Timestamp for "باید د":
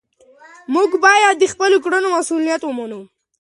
1.05-1.43